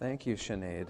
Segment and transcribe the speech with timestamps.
[0.00, 0.86] Thank you, Sinead.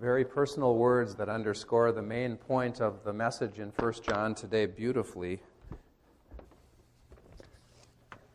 [0.00, 4.64] Very personal words that underscore the main point of the message in 1 John today
[4.64, 5.42] beautifully,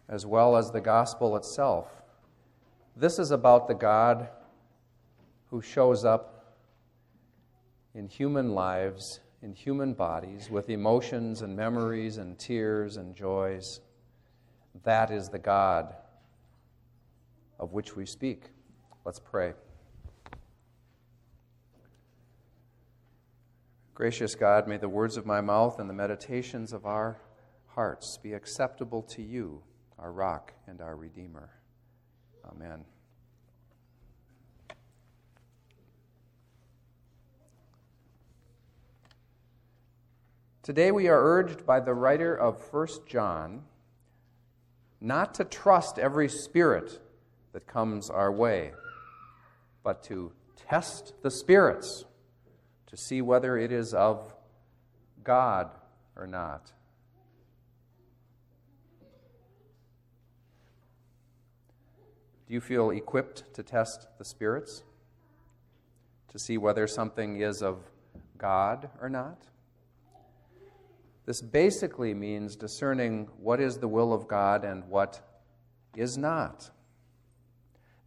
[0.10, 1.88] as well as the gospel itself.
[2.96, 4.30] This is about the God
[5.50, 6.56] who shows up
[7.96, 13.82] in human lives, in human bodies, with emotions and memories and tears and joys.
[14.84, 15.96] That is the God
[17.62, 18.46] of which we speak.
[19.06, 19.54] Let's pray.
[23.94, 27.22] Gracious God, may the words of my mouth and the meditations of our
[27.68, 29.62] hearts be acceptable to you,
[30.00, 31.52] our rock and our Redeemer.
[32.50, 32.84] Amen.
[40.64, 43.64] Today we are urged by the writer of 1 John
[45.00, 47.00] not to trust every spirit
[47.54, 48.72] that comes our way,
[49.84, 52.06] but to test the spirits
[52.88, 54.34] to see whether it is of
[55.24, 55.70] God
[56.16, 56.72] or not.
[62.48, 64.84] Do you feel equipped to test the spirits?
[66.30, 67.80] To see whether something is of
[68.38, 69.48] God or not?
[71.26, 75.22] This basically means discerning what is the will of God and what
[75.96, 76.72] is not.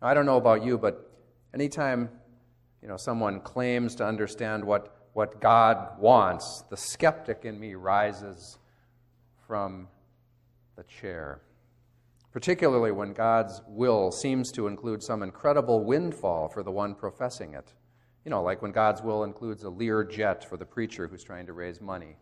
[0.04, 1.10] Now, I don't know about you, but
[1.54, 2.10] anytime
[2.82, 8.58] you know, someone claims to understand what, what God wants, the skeptic in me rises
[9.46, 9.88] from
[10.76, 11.40] the chair.
[12.32, 17.72] Particularly when God's will seems to include some incredible windfall for the one professing it.
[18.26, 21.46] You know, like when God's will includes a Lear jet for the preacher who's trying
[21.46, 22.16] to raise money.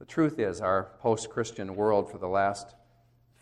[0.00, 2.74] The truth is, our post Christian world for the last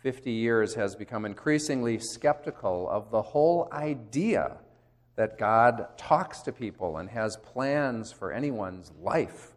[0.03, 4.57] 50 years has become increasingly skeptical of the whole idea
[5.15, 9.53] that God talks to people and has plans for anyone's life.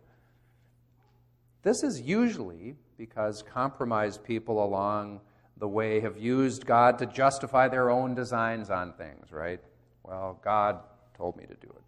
[1.63, 5.21] This is usually because compromised people along
[5.57, 9.61] the way have used God to justify their own designs on things, right?
[10.05, 10.79] Well, God
[11.17, 11.83] told me to do it.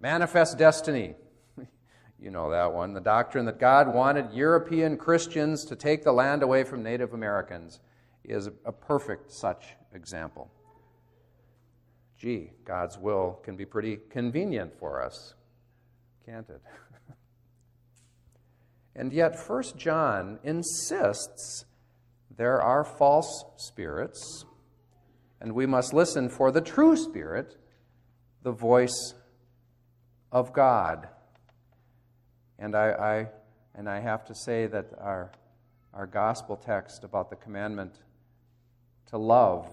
[0.00, 1.14] Manifest destiny.
[2.20, 2.92] You know that one.
[2.92, 7.80] The doctrine that God wanted European Christians to take the land away from Native Americans
[8.24, 10.50] is a perfect such example.
[12.18, 15.34] Gee, God's will can be pretty convenient for us,
[16.26, 16.60] can't it?
[18.94, 21.64] and yet, First John insists
[22.36, 24.44] there are false spirits,
[25.40, 27.56] and we must listen for the true spirit,
[28.42, 29.14] the voice
[30.30, 31.08] of God.
[32.60, 33.28] And I, I,
[33.74, 35.32] and I have to say that our,
[35.94, 37.94] our gospel text about the commandment
[39.06, 39.66] to love,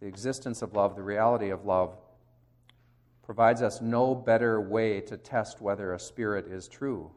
[0.00, 1.96] the existence of love, the reality of love,
[3.22, 7.12] provides us no better way to test whether a spirit is true,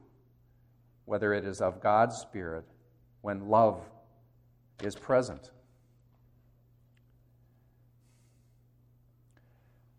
[1.05, 2.65] whether it is of God's spirit,
[3.21, 3.81] when love
[4.83, 5.49] is present.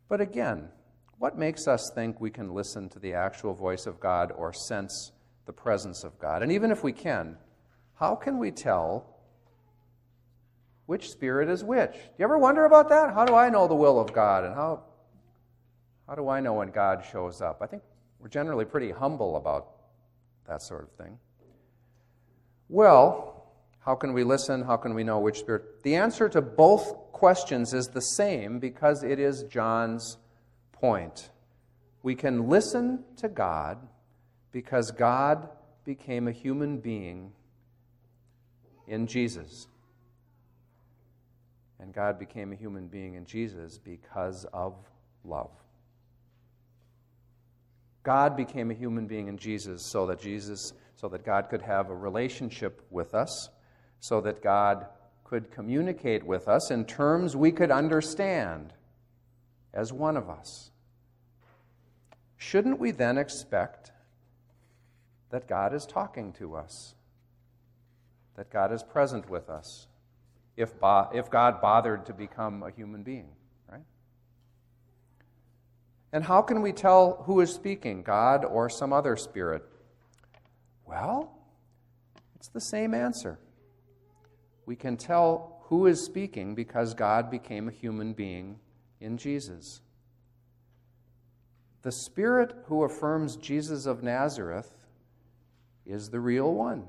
[0.09, 0.69] But again,
[1.23, 5.13] what makes us think we can listen to the actual voice of God or sense
[5.47, 6.43] the presence of God?
[6.43, 7.37] And even if we can,
[7.95, 9.07] how can we tell
[10.87, 11.93] which spirit is which?
[11.93, 13.15] Do you ever wonder about that?
[13.15, 14.43] How do I know the will of God?
[14.43, 14.83] And how,
[16.09, 17.59] how do I know when God shows up?
[17.63, 17.85] I think
[18.19, 19.69] we're generally pretty humble about
[20.49, 21.21] that sort of thing.
[22.69, 23.47] Well,
[23.79, 24.65] how can we listen?
[24.65, 25.85] How can we know which spirit?
[25.85, 30.19] The answer to both questions is the same because it is John's
[30.83, 31.31] point.
[32.03, 33.79] We can listen to God
[34.51, 35.49] because God
[35.85, 37.33] became a human being
[38.89, 39.69] in Jesus.
[41.79, 44.75] And God became a human being in Jesus because of
[45.25, 45.53] love.
[48.03, 51.91] God became a human being in Jesus so that Jesus so that God could have
[51.91, 53.51] a relationship with us,
[54.01, 54.87] so that God
[55.25, 58.73] could communicate with us in terms we could understand
[59.73, 60.73] as one of us
[62.43, 63.93] shouldn't we then expect
[65.31, 66.95] that God is talking to us?
[68.37, 69.87] That God is present with us?
[70.57, 73.29] If, bo- if God bothered to become a human being,
[73.71, 73.85] right?
[76.13, 79.63] And how can we tell who is speaking, God or some other spirit?
[80.85, 81.33] Well,
[82.37, 83.39] it's the same answer.
[84.67, 88.59] We can tell who is speaking because God became a human being
[89.03, 89.81] in Jesus.
[91.83, 94.73] The Spirit who affirms Jesus of Nazareth
[95.85, 96.85] is the real one.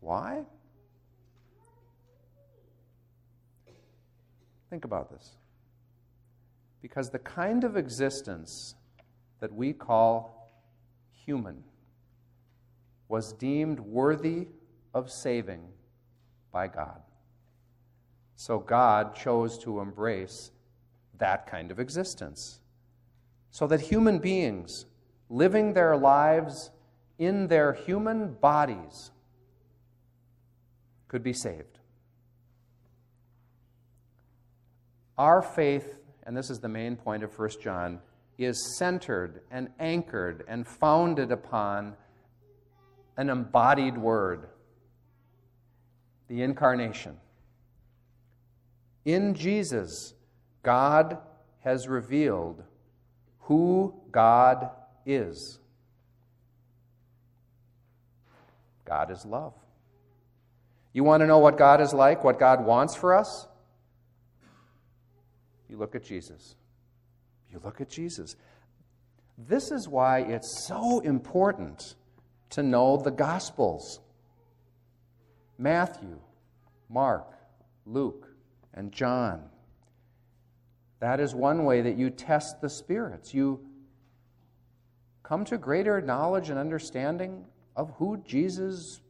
[0.00, 0.44] Why?
[4.70, 5.36] Think about this.
[6.80, 8.74] Because the kind of existence
[9.40, 10.50] that we call
[11.12, 11.62] human
[13.08, 14.48] was deemed worthy
[14.94, 15.60] of saving
[16.50, 17.02] by God.
[18.36, 20.50] So God chose to embrace
[21.22, 22.58] that kind of existence.
[23.52, 24.86] So that human beings
[25.30, 26.72] living their lives
[27.16, 29.12] in their human bodies
[31.06, 31.78] could be saved.
[35.16, 38.00] Our faith, and this is the main point of 1 John,
[38.36, 41.94] is centered and anchored and founded upon
[43.16, 44.48] an embodied word
[46.26, 47.18] the incarnation.
[49.04, 50.14] In Jesus,
[50.62, 51.18] God
[51.60, 52.62] has revealed
[53.40, 54.70] who God
[55.04, 55.58] is.
[58.84, 59.54] God is love.
[60.92, 63.48] You want to know what God is like, what God wants for us?
[65.68, 66.54] You look at Jesus.
[67.50, 68.36] You look at Jesus.
[69.38, 71.94] This is why it's so important
[72.50, 74.00] to know the Gospels
[75.58, 76.18] Matthew,
[76.90, 77.32] Mark,
[77.86, 78.28] Luke,
[78.74, 79.44] and John.
[81.02, 83.34] That is one way that you test the spirits.
[83.34, 83.58] You
[85.24, 87.44] come to greater knowledge and understanding
[87.74, 89.00] of who Jesus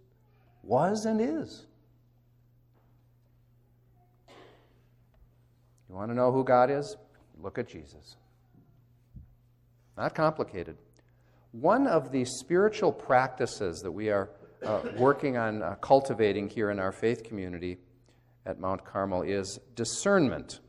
[0.63, 1.67] was and is.
[5.87, 6.97] You want to know who God is?
[7.39, 8.17] Look at Jesus.
[9.99, 10.79] Not complicated.
[11.51, 14.31] One of the spiritual practices that we are
[14.65, 17.77] uh, working on uh, cultivating here in our faith community
[18.47, 20.61] at Mount Carmel is discernment.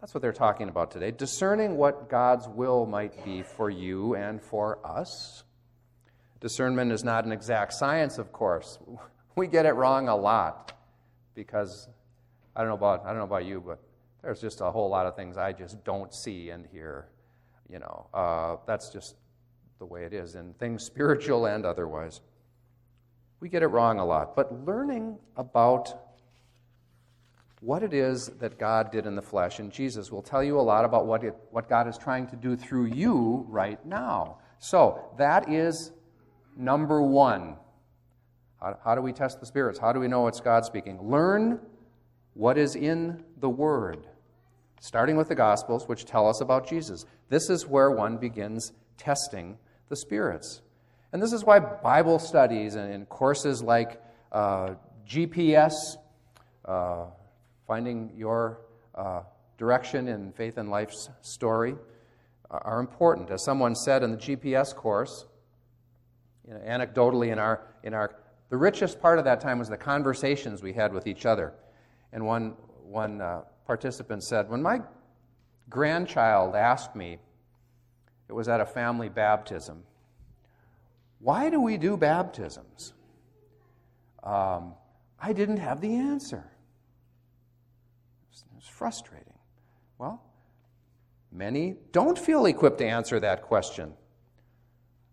[0.00, 1.10] That's what they're talking about today.
[1.10, 5.44] Discerning what God's will might be for you and for us.
[6.40, 8.78] Discernment is not an exact science, of course.
[9.36, 10.72] We get it wrong a lot
[11.34, 11.88] because
[12.54, 13.78] I don't know about I don't know about you, but
[14.22, 17.06] there's just a whole lot of things I just don't see and hear.
[17.68, 19.14] You know, uh, that's just
[19.78, 22.20] the way it is in things spiritual and otherwise.
[23.38, 25.94] We get it wrong a lot, but learning about
[27.60, 30.62] what it is that God did in the flesh and Jesus will tell you a
[30.62, 34.38] lot about what, it, what God is trying to do through you right now.
[34.58, 35.92] So, that is
[36.56, 37.56] number one.
[38.60, 39.78] How, how do we test the spirits?
[39.78, 41.00] How do we know it's God speaking?
[41.02, 41.60] Learn
[42.34, 44.06] what is in the Word,
[44.80, 47.04] starting with the Gospels, which tell us about Jesus.
[47.28, 49.58] This is where one begins testing
[49.88, 50.62] the spirits.
[51.12, 54.74] And this is why Bible studies and, courses like uh,
[55.08, 55.72] GPS,
[56.64, 57.06] uh,
[57.70, 58.62] finding your
[58.96, 59.20] uh,
[59.56, 61.76] direction in faith and life's story
[62.50, 63.30] are important.
[63.30, 65.24] As someone said in the GPS course,
[66.44, 68.16] you know, anecdotally in our, in our,
[68.48, 71.52] the richest part of that time was the conversations we had with each other.
[72.12, 74.80] And one, one uh, participant said, When my
[75.68, 77.18] grandchild asked me,
[78.28, 79.84] it was at a family baptism,
[81.20, 82.94] why do we do baptisms?
[84.24, 84.74] Um,
[85.20, 86.49] I didn't have the answer
[88.66, 89.34] frustrating?
[89.98, 90.22] Well,
[91.30, 93.92] many don't feel equipped to answer that question.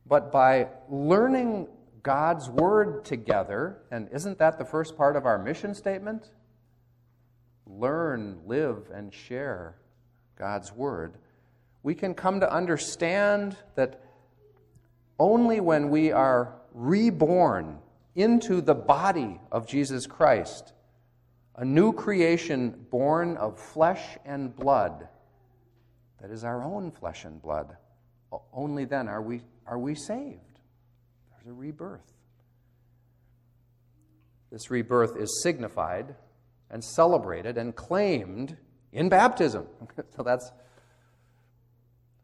[0.05, 1.67] But by learning
[2.03, 6.31] God's Word together, and isn't that the first part of our mission statement?
[7.65, 9.75] Learn, live, and share
[10.37, 11.17] God's Word.
[11.83, 14.01] We can come to understand that
[15.19, 17.79] only when we are reborn
[18.15, 20.73] into the body of Jesus Christ
[21.57, 25.07] a new creation born of flesh and blood,
[26.21, 27.75] that is our own flesh and blood.
[28.53, 30.59] Only then are we, are we saved.
[31.31, 32.13] There's a rebirth.
[34.51, 36.15] This rebirth is signified
[36.69, 38.55] and celebrated and claimed
[38.91, 39.65] in baptism.
[40.15, 40.51] so that's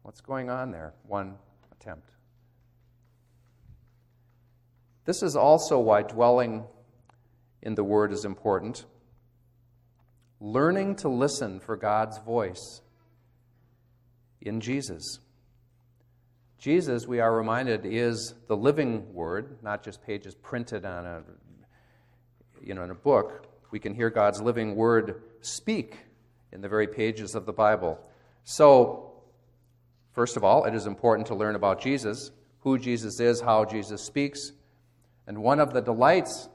[0.04, 0.94] what's going on there.
[1.08, 1.36] One
[1.72, 2.12] attempt.
[5.06, 6.66] This is also why dwelling
[7.62, 8.86] in the Word is important
[10.44, 12.82] learning to listen for God's voice
[14.42, 15.20] in Jesus.
[16.60, 21.24] Jesus, we are reminded, is the living word, not just pages printed on a,
[22.62, 23.48] you know, in a book.
[23.72, 25.98] We can hear God's living word speak
[26.52, 27.98] in the very pages of the Bible.
[28.44, 29.14] So,
[30.12, 34.04] first of all, it is important to learn about Jesus, who Jesus is, how Jesus
[34.04, 34.52] speaks.
[35.26, 36.50] And one of the delights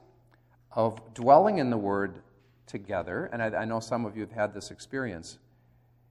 [0.73, 2.21] of dwelling in the Word
[2.69, 5.39] together, and I, I know some of you have had this experience,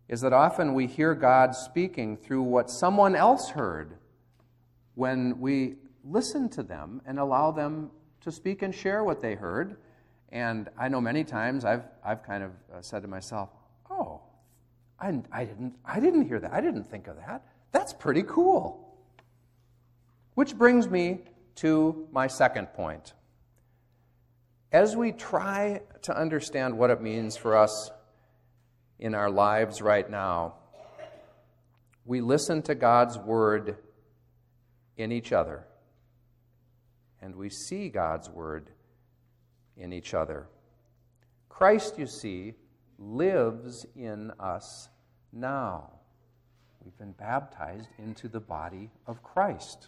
[0.09, 3.93] is that often we hear God speaking through what someone else heard
[4.95, 9.77] when we listen to them and allow them to speak and share what they heard.
[10.29, 13.49] And I know many times I've, I've kind of uh, said to myself,
[13.89, 14.21] oh,
[14.99, 16.53] I, I, didn't, I didn't hear that.
[16.53, 17.45] I didn't think of that.
[17.71, 18.97] That's pretty cool.
[20.33, 21.19] Which brings me
[21.55, 23.13] to my second point.
[24.77, 27.89] As we try to understand what it means for us
[28.99, 30.53] in our lives right now,
[32.05, 33.77] we listen to God's word
[34.95, 35.65] in each other,
[37.23, 38.69] and we see God's word
[39.75, 40.45] in each other.
[41.49, 42.53] Christ, you see,
[42.99, 44.89] lives in us
[45.33, 45.89] now.
[46.85, 49.87] We've been baptized into the body of Christ.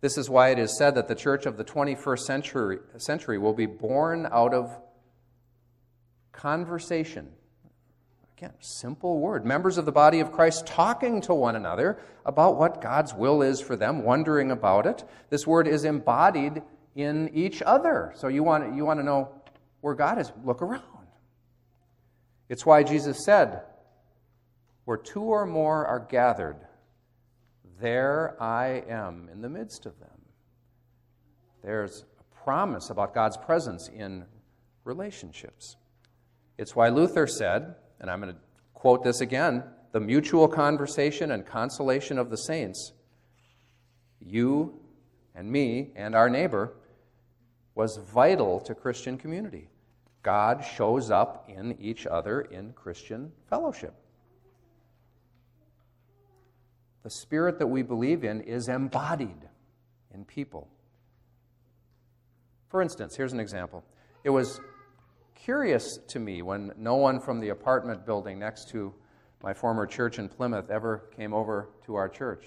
[0.00, 3.54] This is why it is said that the church of the 21st century, century will
[3.54, 4.78] be born out of
[6.32, 7.28] conversation.
[8.36, 9.46] Again, simple word.
[9.46, 13.62] Members of the body of Christ talking to one another about what God's will is
[13.62, 15.02] for them, wondering about it.
[15.30, 16.62] This word is embodied
[16.94, 18.12] in each other.
[18.16, 19.30] So you want, you want to know
[19.80, 20.82] where God is, look around.
[22.48, 23.62] It's why Jesus said,
[24.84, 26.56] Where two or more are gathered,
[27.80, 30.08] there I am in the midst of them.
[31.62, 34.24] There's a promise about God's presence in
[34.84, 35.76] relationships.
[36.58, 38.40] It's why Luther said, and I'm going to
[38.74, 42.92] quote this again the mutual conversation and consolation of the saints,
[44.20, 44.78] you
[45.34, 46.74] and me and our neighbor
[47.74, 49.68] was vital to Christian community.
[50.22, 53.94] God shows up in each other in Christian fellowship.
[57.06, 59.48] The spirit that we believe in is embodied
[60.12, 60.66] in people.
[62.68, 63.84] For instance, here's an example.
[64.24, 64.60] It was
[65.36, 68.92] curious to me when no one from the apartment building next to
[69.40, 72.46] my former church in Plymouth ever came over to our church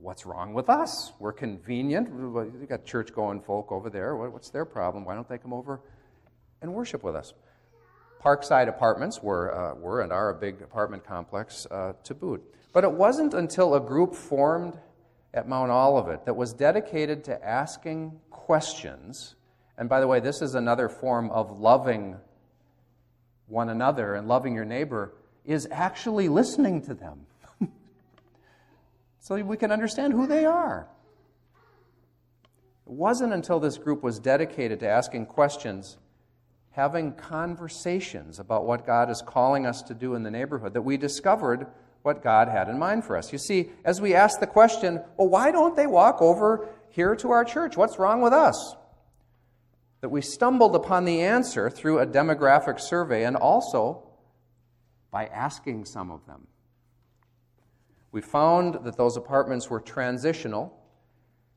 [0.00, 1.12] what's wrong with us?
[1.18, 2.10] We're convenient.
[2.10, 4.16] We've got church going folk over there.
[4.16, 5.04] What's their problem?
[5.04, 5.80] Why don't they come over
[6.62, 7.32] and worship with us?
[8.22, 12.42] Parkside Apartments were, uh, were and are a big apartment complex uh, to boot.
[12.74, 14.76] But it wasn't until a group formed
[15.32, 19.36] at Mount Olivet that was dedicated to asking questions.
[19.78, 22.16] And by the way, this is another form of loving
[23.46, 25.14] one another and loving your neighbor,
[25.44, 27.26] is actually listening to them
[29.20, 30.88] so we can understand who they are.
[32.86, 35.98] It wasn't until this group was dedicated to asking questions,
[36.72, 40.96] having conversations about what God is calling us to do in the neighborhood, that we
[40.96, 41.66] discovered
[42.04, 43.32] what God had in mind for us.
[43.32, 47.30] You see, as we ask the question, well, why don't they walk over here to
[47.30, 47.78] our church?
[47.78, 48.76] What's wrong with us?
[50.02, 54.06] That we stumbled upon the answer through a demographic survey and also
[55.10, 56.46] by asking some of them.
[58.12, 60.78] We found that those apartments were transitional,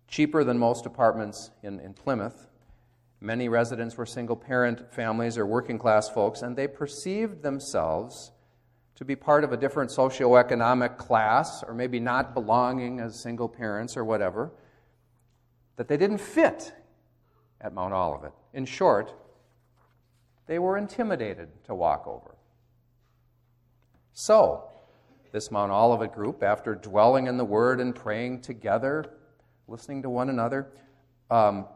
[0.08, 2.48] cheaper than most apartments in, in Plymouth.
[3.20, 8.32] Many residents were single parent families or working class folks, and they perceived themselves
[8.98, 13.96] to be part of a different socioeconomic class, or maybe not belonging as single parents
[13.96, 14.51] or whatever,
[15.75, 16.74] that they didn't fit
[17.62, 18.34] at Mount Olivet.
[18.54, 19.13] In short,
[20.48, 22.36] they were intimidated to walk over.
[24.13, 24.63] So,
[25.32, 29.06] this Mount Olivet group, after dwelling in the Word and praying together,
[29.68, 30.70] listening to one another,
[31.30, 31.68] um,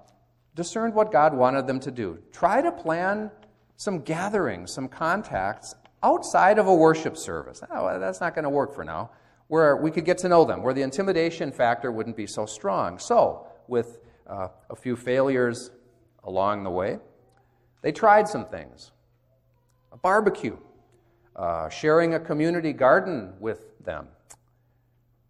[0.56, 2.18] discerned what God wanted them to do.
[2.32, 3.30] Try to plan
[3.75, 7.62] some gatherings, some contacts outside of a worship service.
[7.72, 9.12] Oh, that's not going to work for now.
[9.48, 13.00] Where we could get to know them, where the intimidation factor wouldn't be so strong.
[13.00, 15.72] So, with uh, a few failures
[16.24, 17.00] along the way,
[17.81, 18.91] they tried some things.
[19.91, 20.58] A barbecue
[21.36, 24.08] uh, sharing a community garden with them,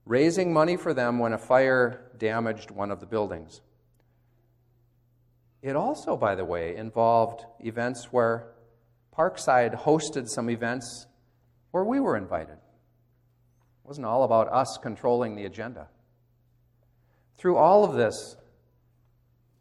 [0.05, 3.61] raising money for them when a fire damaged one of the buildings.
[5.61, 8.47] It also, by the way, involved events where
[9.17, 11.07] Parkside hosted some events
[11.71, 12.53] where we were invited.
[12.53, 15.87] It wasn't all about us controlling the agenda.
[17.37, 18.37] Through all of this,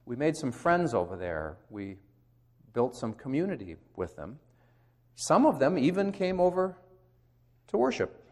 [0.05, 1.57] we made some friends over there.
[1.69, 1.97] We
[2.73, 4.39] built some community with them.
[5.15, 6.77] Some of them even came over
[7.69, 8.25] to worship.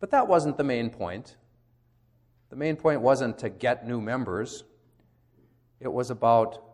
[0.00, 1.36] But that wasn't the main point.
[2.50, 4.64] The main point wasn't to get new members,
[5.80, 6.65] it was about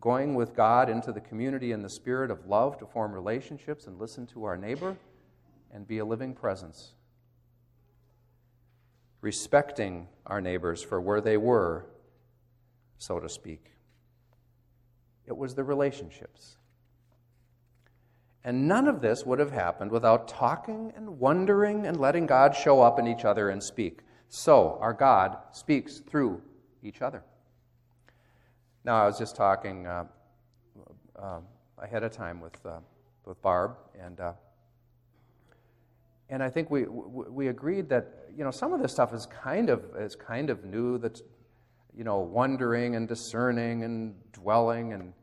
[0.00, 3.98] going with God into the community in the spirit of love to form relationships and
[3.98, 4.96] listen to our neighbor
[5.72, 6.92] and be a living presence.
[9.20, 11.86] Respecting our neighbors for where they were,
[12.98, 13.70] so to speak.
[15.26, 16.56] It was the relationships
[18.44, 22.82] and none of this would have happened without talking and wondering and letting God show
[22.82, 24.00] up in each other and speak.
[24.28, 26.42] So, our God speaks through
[26.82, 27.22] each other.
[28.84, 30.04] Now, I was just talking uh,
[31.16, 31.40] uh,
[31.78, 32.80] ahead of time with, uh,
[33.24, 34.32] with Barb, and, uh,
[36.28, 39.70] and I think we, we agreed that you know, some of this stuff is kind
[39.70, 41.22] of, is kind of new, that's
[41.96, 45.14] you know, wondering and discerning and dwelling and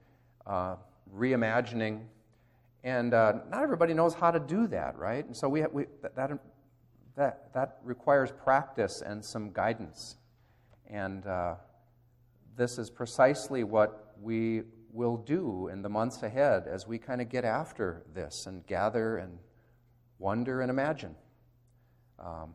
[0.47, 0.75] uh,
[1.15, 2.01] reimagining.
[2.83, 5.23] And uh, not everybody knows how to do that, right?
[5.23, 6.31] And so we, we, that,
[7.15, 10.15] that, that requires practice and some guidance.
[10.89, 11.27] And
[12.55, 17.29] this is precisely what we will do in the months ahead as we kind of
[17.29, 19.39] get after this and gather and
[20.19, 21.15] wonder and imagine.
[22.19, 22.53] Um,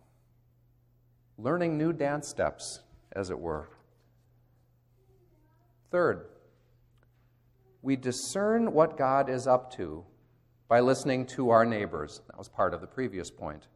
[1.38, 2.80] learning new dance steps,
[3.12, 3.68] as it were.
[5.90, 6.26] Third,
[7.82, 10.04] we discern what God is up to
[10.68, 12.20] by listening to our neighbors.
[12.26, 13.66] That was part of the previous point.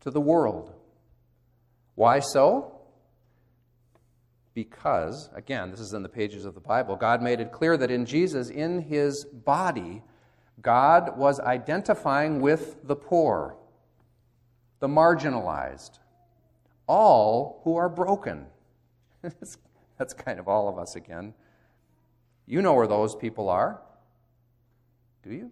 [0.00, 0.74] To the world.
[1.94, 2.81] Why so?
[4.54, 7.90] Because, again, this is in the pages of the Bible, God made it clear that
[7.90, 10.02] in Jesus, in his body,
[10.60, 13.56] God was identifying with the poor,
[14.80, 15.98] the marginalized,
[16.86, 18.46] all who are broken.
[19.22, 21.32] That's kind of all of us again.
[22.46, 23.80] You know where those people are.
[25.22, 25.50] Do you?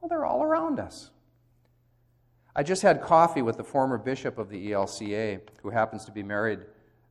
[0.00, 1.10] Well, they're all around us.
[2.54, 6.22] I just had coffee with the former bishop of the ELCA, who happens to be
[6.22, 6.60] married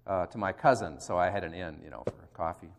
[0.08, 2.72] uh, to my cousin, so I had an in, you know, for coffee.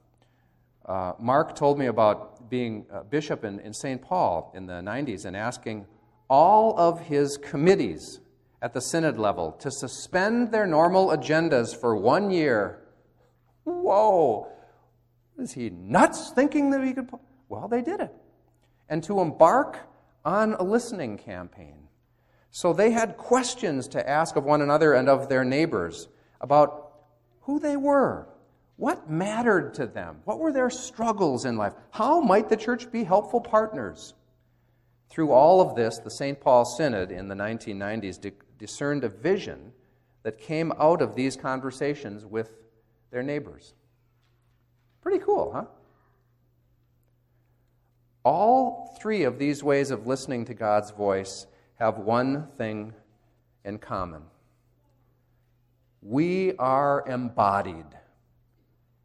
[0.85, 4.03] Uh, Mark told me about being a bishop in, in St.
[4.03, 5.87] Paul in the 90s and asking
[6.29, 8.21] all of his committees
[8.61, 12.83] at the synod level to suspend their normal agendas for one year.
[13.65, 14.49] Whoa!
[15.39, 17.11] Is he nuts thinking that he could?
[17.49, 18.13] Well, they did it.
[18.89, 19.79] And to embark
[20.25, 21.89] on a listening campaign.
[22.51, 26.09] So they had questions to ask of one another and of their neighbors
[26.41, 26.92] about
[27.43, 28.27] who they were,
[28.77, 33.05] what mattered to them, what were their struggles in life, how might the church be
[33.05, 34.15] helpful partners.
[35.11, 36.41] Through all of this, the St.
[36.41, 39.73] Paul Synod in the 1990s di- discerned a vision
[40.23, 42.51] that came out of these conversations with
[43.11, 43.75] their neighbors.
[45.03, 45.65] Pretty cool, huh?
[48.25, 52.95] All three of these ways of listening to God's voice have one thing
[53.65, 54.23] in common
[56.03, 57.87] we are embodied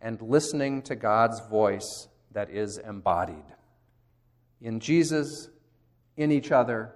[0.01, 3.45] and listening to God's voice that is embodied
[4.62, 5.49] in Jesus,
[6.15, 6.93] in each other,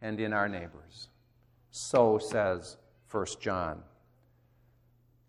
[0.00, 1.08] and in our neighbors.
[1.70, 2.76] So says
[3.10, 3.82] 1 John.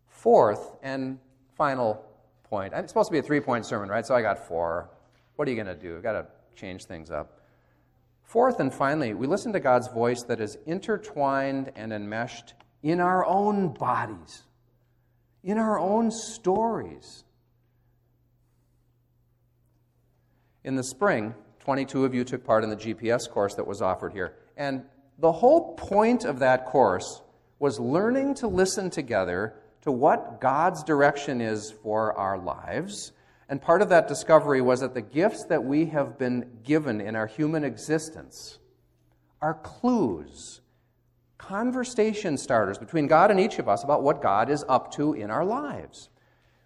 [0.08, 1.20] Fourth and
[1.56, 2.04] final
[2.44, 2.74] point.
[2.76, 4.06] It's supposed to be a three point sermon, right?
[4.06, 4.90] So I got four.
[5.36, 5.98] What are you going to do?
[5.98, 6.26] I've got to
[6.56, 7.40] change things up.
[8.24, 13.26] Fourth and finally, we listen to God's voice that is intertwined and enmeshed in our
[13.26, 14.44] own bodies,
[15.42, 17.24] in our own stories.
[20.66, 24.12] In the spring, 22 of you took part in the GPS course that was offered
[24.12, 24.36] here.
[24.58, 24.84] And
[25.18, 27.22] the whole point of that course
[27.58, 33.14] was learning to listen together to what God's direction is for our lives.
[33.48, 37.16] And part of that discovery was that the gifts that we have been given in
[37.16, 38.60] our human existence
[39.42, 40.62] are clues
[41.48, 45.30] conversation starters between God and each of us about what God is up to in
[45.30, 46.10] our lives.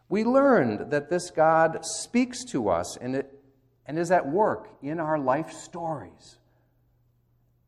[0.07, 3.39] We learned that this God speaks to us and, it,
[3.87, 6.37] and is at work in our life stories,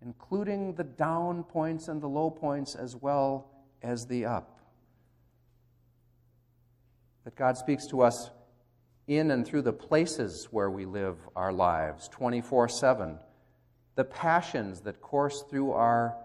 [0.03, 3.49] including the down points and the low points as well
[3.81, 4.61] as the up.
[7.25, 8.29] That God speaks to us
[9.07, 13.17] in and through the places where we live our lives 24 7,
[13.95, 16.15] the passions that course through our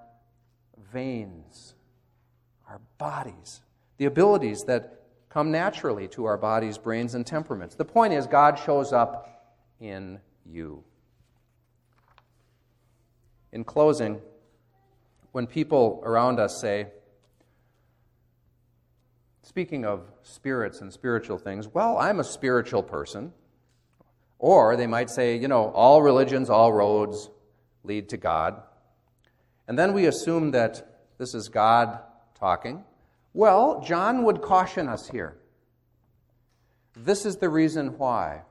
[0.94, 1.74] veins,
[2.68, 3.60] our bodies,
[3.98, 7.74] the abilities that come naturally to our bodies, brains, and temperaments.
[7.74, 10.84] The point is, God shows up in you.
[13.52, 14.20] In closing,
[15.32, 16.86] when people around us say,
[19.42, 23.32] speaking of spirits and spiritual things, well, I'm a spiritual person.
[24.38, 27.30] Or they might say, you know, all religions, all roads
[27.82, 28.62] lead to God.
[29.66, 32.00] And then we assume that this is God
[32.34, 32.84] talking.
[33.32, 35.38] Well, John would caution us here.
[36.96, 38.42] This is the reason why.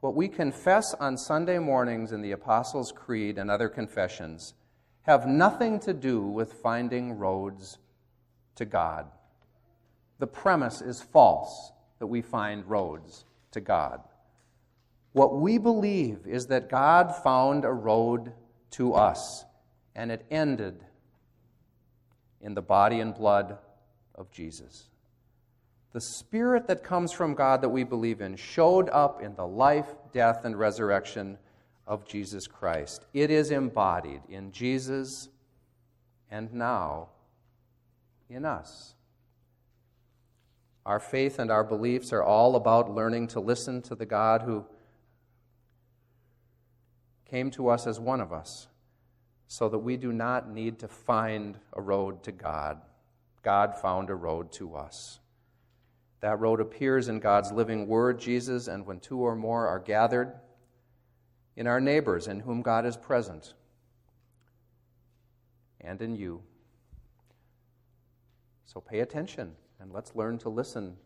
[0.00, 4.54] What we confess on Sunday mornings in the Apostles' Creed and other confessions
[5.02, 7.78] have nothing to do with finding roads
[8.54, 9.06] to God.
[10.18, 14.00] The premise is false that we find roads to God.
[15.12, 18.32] What we believe is that God found a road
[18.72, 19.44] to us
[19.94, 20.84] and it ended
[22.40, 23.58] in the body and blood
[24.14, 24.88] of Jesus.
[25.92, 29.88] the Spirit that comes from God that we believe in showed up in the life,
[30.12, 31.36] death, and resurrection
[31.86, 33.06] of Jesus Christ.
[33.12, 35.28] It is embodied in Jesus
[36.30, 37.08] and now
[38.28, 38.94] in us.
[40.86, 44.64] Our faith and our beliefs are all about learning to listen to the God who
[47.28, 48.68] came to us as one of us
[49.52, 52.80] so that we do not need to find a road to God.
[53.42, 55.18] God found a road to us.
[56.20, 60.34] That road appears in God's living word, Jesus, and when two or more are gathered,
[61.56, 63.54] in our neighbors in whom God is present,
[65.80, 66.42] and in you.
[68.66, 70.96] So pay attention and let's learn to listen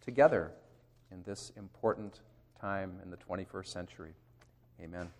[0.00, 0.52] together
[1.10, 2.20] in this important
[2.60, 4.14] time in the 21st century.
[4.80, 5.10] Amen.